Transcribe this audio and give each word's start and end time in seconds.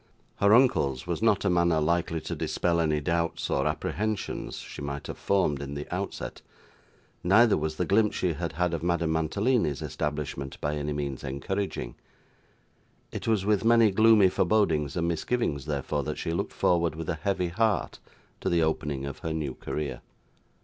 Her 0.37 0.51
uncle's 0.55 1.05
was 1.05 1.21
not 1.21 1.45
a 1.45 1.49
manner 1.51 1.79
likely 1.79 2.19
to 2.21 2.33
dispel 2.35 2.79
any 2.79 2.99
doubts 3.01 3.51
or 3.51 3.67
apprehensions 3.67 4.57
she 4.57 4.81
might 4.81 5.05
have 5.05 5.17
formed, 5.19 5.61
in 5.61 5.75
the 5.75 5.85
outset, 5.93 6.41
neither 7.23 7.55
was 7.55 7.75
the 7.75 7.85
glimpse 7.85 8.15
she 8.15 8.33
had 8.33 8.53
had 8.53 8.73
of 8.73 8.81
Madame 8.81 9.11
Mantalini's 9.11 9.79
establishment 9.79 10.59
by 10.59 10.75
any 10.75 10.91
means 10.91 11.23
encouraging. 11.23 11.93
It 13.11 13.27
was 13.27 13.45
with 13.45 13.63
many 13.63 13.91
gloomy 13.91 14.29
forebodings 14.29 14.97
and 14.97 15.07
misgivings, 15.07 15.67
therefore, 15.67 16.01
that 16.05 16.17
she 16.17 16.31
looked 16.33 16.53
forward, 16.53 16.95
with 16.95 17.07
a 17.07 17.13
heavy 17.13 17.49
heart, 17.49 17.99
to 18.39 18.49
the 18.49 18.63
opening 18.63 19.05
of 19.05 19.19
her 19.19 19.33
new 19.33 19.53
career. 19.53 20.01